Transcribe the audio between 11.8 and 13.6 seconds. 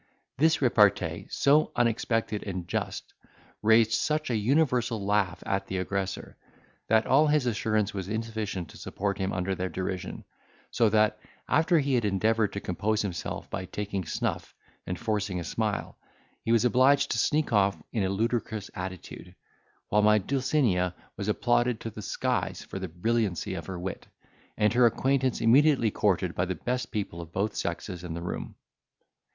had endeavoured to compose himself